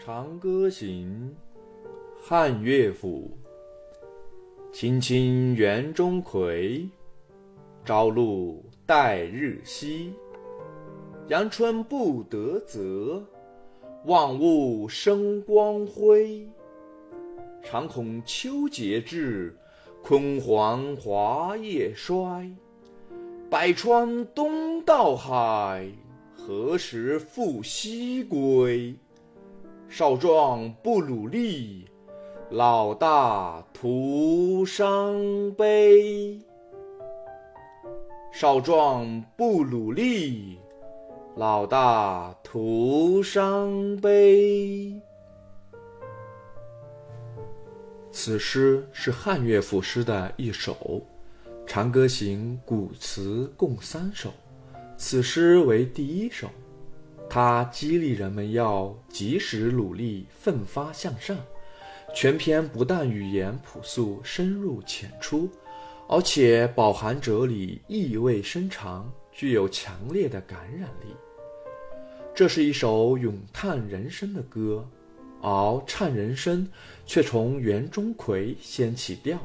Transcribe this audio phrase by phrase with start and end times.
[0.02, 1.36] 《长歌行》
[2.26, 3.36] 汉乐府。
[4.72, 6.88] 青青园中葵，
[7.84, 10.10] 朝露待日晞。
[11.28, 13.22] 阳春布德泽，
[14.06, 16.48] 万物生光辉。
[17.62, 19.54] 常恐秋节至，
[20.02, 22.50] 焜黄华叶衰。
[23.50, 25.86] 百川东到海，
[26.34, 28.94] 何时复西归？
[29.92, 31.84] 少壮不努力，
[32.48, 36.40] 老大徒伤悲。
[38.30, 40.60] 少壮不努力，
[41.34, 44.94] 老大徒伤悲。
[48.12, 50.72] 此诗是汉乐府诗的一首，
[51.66, 54.30] 《长歌行》古词共三首，
[54.96, 56.48] 此诗为第一首。
[57.30, 61.36] 它激励人们要及时努力、奋发向上。
[62.12, 65.48] 全篇不但语言朴素、深入浅出，
[66.08, 71.14] 而且饱含哲理，意味深长，具有强烈的感染力。
[72.34, 74.84] 这是一首咏叹人生的歌，
[75.40, 76.68] 而唱人生
[77.06, 79.38] 却从园中葵先起调。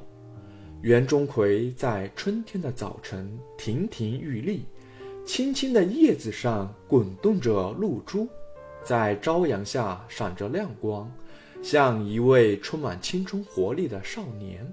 [0.82, 4.66] 园中葵在春天的早晨亭亭玉立。
[5.26, 8.28] 青青的叶子上滚动着露珠，
[8.84, 11.12] 在朝阳下闪着亮光，
[11.64, 14.72] 像一位充满青春活力的少年。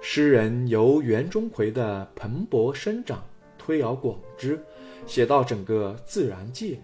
[0.00, 3.24] 诗人由园中葵的蓬勃生长
[3.58, 4.62] 推而广之，
[5.06, 6.78] 写到整个自然界。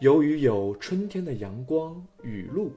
[0.00, 2.72] 由于有春天的阳光雨露，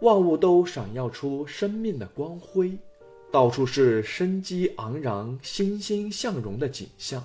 [0.00, 2.72] 万物都闪耀出生命的光辉，
[3.30, 7.22] 到处是生机盎然、欣欣向荣的景象。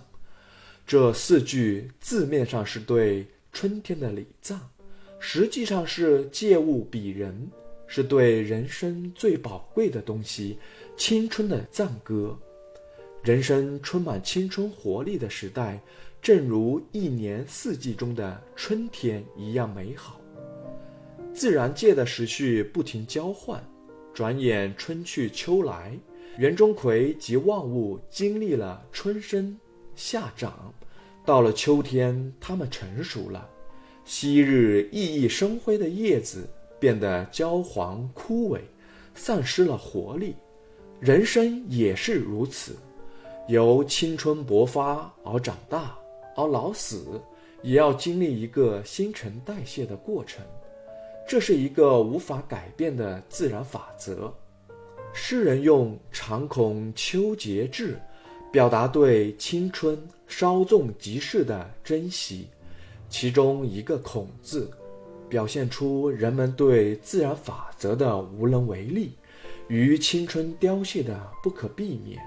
[0.92, 4.60] 这四句字面上是对春天的礼赞，
[5.20, 7.50] 实际上是借物比人，
[7.88, 10.60] 是对人生最宝贵的东西——
[10.98, 12.38] 青春的赞歌。
[13.24, 15.82] 人生充满青春活力的时代，
[16.22, 20.20] 正如一年四季中的春天一样美好。
[21.34, 23.64] 自然界的时序不停交换，
[24.14, 25.98] 转眼春去秋来，
[26.38, 29.58] 园中葵及万物经历了春生。
[29.94, 30.74] 夏长，
[31.26, 33.48] 到了秋天，它们成熟了。
[34.04, 36.50] 昔日熠熠生辉的叶子
[36.80, 38.60] 变得焦黄枯萎，
[39.14, 40.36] 丧失了活力。
[41.00, 42.76] 人生也是如此，
[43.48, 45.96] 由青春勃发而长大，
[46.36, 47.22] 而老死，
[47.62, 50.44] 也要经历一个新陈代谢的过程。
[51.28, 54.34] 这是一个无法改变的自然法则。
[55.14, 58.00] 诗人用“常恐秋节至”。
[58.52, 59.98] 表达对青春
[60.28, 62.48] 稍纵即逝的珍惜，
[63.10, 64.70] 其中一个“恐”字，
[65.30, 69.14] 表现出人们对自然法则的无能为力，
[69.70, 72.22] 与青春凋谢的不可避免。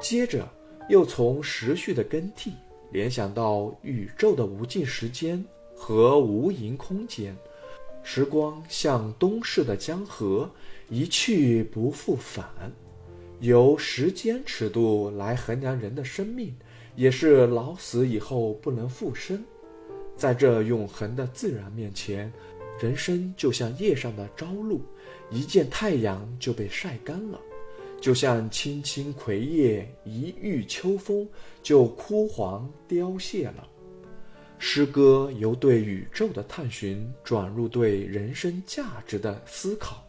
[0.00, 0.48] 接着，
[0.88, 2.52] 又从时序的更替
[2.90, 5.44] 联想到宇宙的无尽时间
[5.76, 7.36] 和无垠空间，
[8.02, 10.50] 时光像东逝的江河，
[10.88, 12.46] 一去不复返。
[13.42, 16.54] 由时间尺度来衡量人的生命，
[16.94, 19.44] 也是老死以后不能复生。
[20.16, 22.32] 在这永恒的自然面前，
[22.80, 24.80] 人生就像叶上的朝露，
[25.28, 27.38] 一见太阳就被晒干了；
[28.00, 31.28] 就像青青葵叶，一遇秋风
[31.64, 33.66] 就枯黄凋谢了。
[34.60, 40.06] 诗歌由对宇宙的探寻转入对人生价值的思考，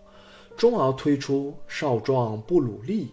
[0.55, 3.07] 终而推出“少壮不努力”。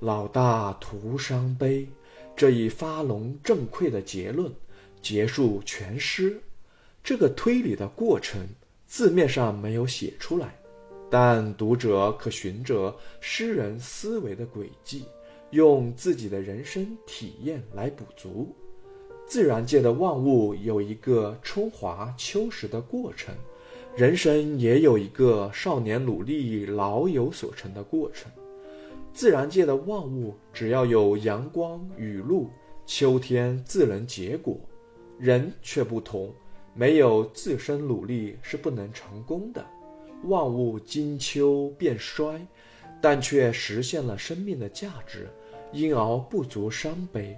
[0.00, 1.88] 老大徒伤悲，
[2.36, 4.52] 这一发聋振聩的结论
[5.00, 6.38] 结束全诗。
[7.02, 8.46] 这个推理的过程
[8.86, 10.54] 字面上没有写出来，
[11.10, 15.04] 但读者可循着诗人思维的轨迹，
[15.50, 18.54] 用自己的人生体验来补足。
[19.26, 23.34] 自然界的万物有一个春华秋实的过程，
[23.96, 28.30] 人生也有一个少年努力老有所成的过程。
[29.16, 32.50] 自然界的万物，只要有阳光雨露，
[32.84, 34.60] 秋天自能结果。
[35.18, 36.30] 人却不同，
[36.74, 39.64] 没有自身努力是不能成功的。
[40.24, 42.46] 万物经秋变衰，
[43.00, 45.30] 但却实现了生命的价值，
[45.72, 47.34] 因而不足伤悲。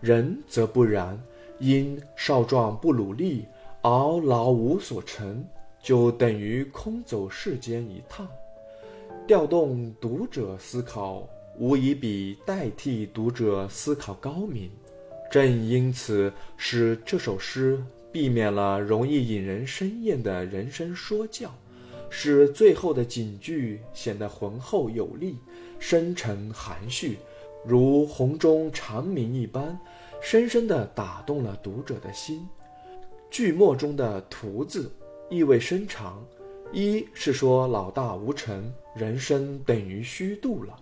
[0.00, 1.22] 人则不然，
[1.58, 3.44] 因少壮不努力
[3.82, 3.90] 而
[4.22, 5.44] 老无所成，
[5.82, 8.26] 就等于空走世间一趟。
[9.28, 11.28] 调动读者思考，
[11.58, 14.70] 无疑比代替读者思考高明。
[15.30, 17.78] 正因此，使这首诗
[18.10, 21.54] 避免了容易引人生厌的人生说教，
[22.08, 25.36] 使最后的警句显得浑厚有力、
[25.78, 27.18] 深沉含蓄，
[27.66, 29.78] 如洪钟长鸣一般，
[30.22, 32.48] 深深地打动了读者的心。
[33.30, 34.90] 句末中的“徒”字
[35.28, 36.26] 意味深长，
[36.70, 40.74] 一是说老大无成，人生等于虚度了；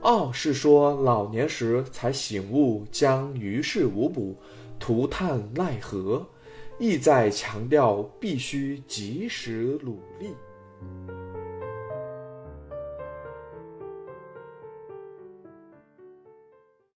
[0.00, 4.36] 二是说老年时才醒悟将于事无补，
[4.78, 6.26] 徒叹奈何，
[6.78, 10.30] 意在强调必须及时努力。